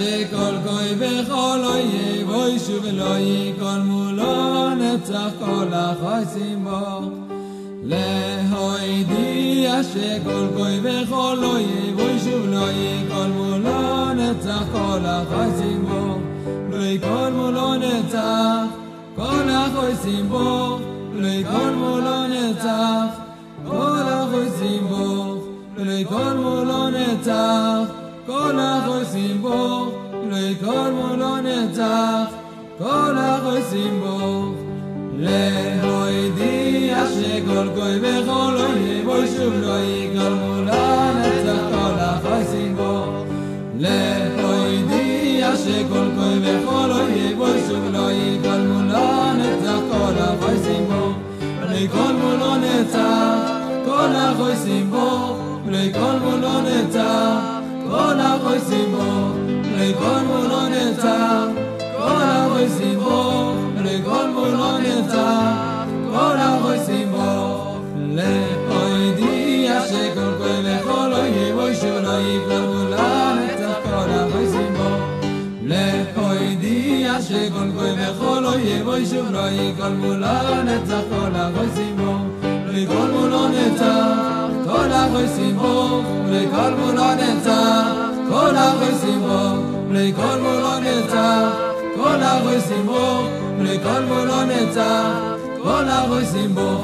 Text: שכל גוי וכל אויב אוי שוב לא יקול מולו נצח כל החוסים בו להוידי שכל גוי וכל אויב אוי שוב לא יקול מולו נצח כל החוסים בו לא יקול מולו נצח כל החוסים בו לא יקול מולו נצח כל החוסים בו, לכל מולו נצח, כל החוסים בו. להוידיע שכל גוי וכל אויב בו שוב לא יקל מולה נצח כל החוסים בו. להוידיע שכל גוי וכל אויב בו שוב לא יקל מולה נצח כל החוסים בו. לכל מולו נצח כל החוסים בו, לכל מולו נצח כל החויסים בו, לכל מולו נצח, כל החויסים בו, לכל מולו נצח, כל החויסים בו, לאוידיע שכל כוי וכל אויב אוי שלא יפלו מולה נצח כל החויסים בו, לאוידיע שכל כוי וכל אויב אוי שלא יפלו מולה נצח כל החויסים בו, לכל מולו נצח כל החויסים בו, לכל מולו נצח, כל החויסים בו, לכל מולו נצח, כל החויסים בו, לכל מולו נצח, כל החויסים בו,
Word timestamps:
שכל 0.00 0.56
גוי 0.64 0.94
וכל 0.98 1.60
אויב 1.64 2.30
אוי 2.30 2.58
שוב 2.58 2.84
לא 2.92 3.18
יקול 3.18 3.78
מולו 3.84 4.74
נצח 4.74 5.30
כל 5.38 5.66
החוסים 5.72 6.64
בו 6.64 7.00
להוידי 7.84 9.66
שכל 9.92 10.46
גוי 10.56 10.80
וכל 10.82 11.38
אויב 11.44 12.00
אוי 12.00 12.18
שוב 12.18 12.46
לא 12.46 12.66
יקול 12.70 13.26
מולו 13.26 14.12
נצח 14.14 14.62
כל 14.72 15.00
החוסים 15.04 15.86
בו 15.88 16.18
לא 16.70 16.84
יקול 16.84 17.30
מולו 17.36 17.74
נצח 17.74 18.64
כל 19.16 19.48
החוסים 19.48 20.28
בו 20.28 20.78
לא 21.12 21.26
יקול 21.26 21.70
מולו 21.70 22.26
נצח 22.26 23.23
כל 28.25 28.59
החוסים 28.59 29.41
בו, 29.41 29.91
לכל 30.31 30.91
מולו 30.91 31.37
נצח, 31.37 32.25
כל 32.77 33.15
החוסים 33.17 33.99
בו. 33.99 34.53
להוידיע 35.19 37.05
שכל 37.07 37.67
גוי 37.75 37.99
וכל 37.99 38.57
אויב 38.59 39.05
בו 39.05 39.15
שוב 39.37 39.53
לא 39.53 39.79
יקל 39.79 40.33
מולה 40.33 41.11
נצח 41.19 41.61
כל 41.71 41.99
החוסים 41.99 42.75
בו. 42.75 43.23
להוידיע 43.79 45.55
שכל 45.55 46.07
גוי 46.15 46.39
וכל 46.41 46.91
אויב 46.91 47.37
בו 47.37 47.47
שוב 47.67 47.91
לא 47.91 48.11
יקל 48.11 48.67
מולה 48.67 49.33
נצח 49.33 49.79
כל 49.91 50.13
החוסים 50.17 50.85
בו. 50.85 51.11
לכל 51.69 52.13
מולו 52.13 52.55
נצח 52.55 53.37
כל 53.85 54.15
החוסים 54.15 54.91
בו, 54.91 55.35
לכל 55.69 56.13
מולו 56.23 56.61
נצח 56.61 57.54
כל 57.90 58.20
החויסים 58.20 58.92
בו, 58.92 59.32
לכל 59.78 60.20
מולו 60.26 60.68
נצח, 60.68 61.44
כל 61.98 62.22
החויסים 62.22 62.98
בו, 62.98 63.52
לכל 63.84 64.28
מולו 64.34 64.78
נצח, 64.78 65.84
כל 66.10 66.36
החויסים 66.36 67.12
בו, 67.12 67.60
לאוידיע 67.96 69.80
שכל 69.86 70.30
כוי 70.38 70.50
וכל 70.64 71.12
אויב 71.12 71.58
אוי 71.58 71.74
שלא 71.74 72.20
יפלו 72.20 72.74
מולה 72.74 73.34
נצח 73.34 73.74
כל 73.84 74.10
החויסים 74.10 74.74
בו, 74.76 74.96
לאוידיע 75.62 77.22
שכל 77.22 77.70
כוי 77.76 77.90
וכל 77.92 78.44
אויב 78.46 78.88
אוי 78.88 79.06
שלא 79.06 79.48
יפלו 79.50 79.90
מולה 79.90 80.62
נצח 80.62 81.00
כל 81.10 81.30
החויסים 81.34 81.96
בו, 81.96 82.16
לכל 82.72 83.10
מולו 83.12 83.48
נצח 83.48 84.53
כל 84.94 84.94
החויסים 84.94 85.56
בו, 85.56 86.02
לכל 86.30 86.70
מולו 86.78 87.14
נצח, 87.14 87.86
כל 88.28 88.56
החויסים 88.56 89.20
בו, 89.20 89.62
לכל 89.90 90.40
מולו 90.42 90.78
נצח, 90.80 91.48
כל 91.96 92.22
החויסים 92.22 92.86
בו, 92.86 93.22
לכל 93.60 94.00
מולו 94.08 94.42
נצח, 94.44 95.12
כל 95.62 95.88
החויסים 95.88 96.54
בו, 96.54 96.80